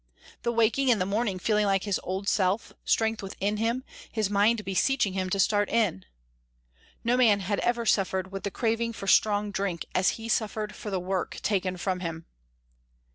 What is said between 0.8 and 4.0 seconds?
in the morning feeling like his old self, strength within him,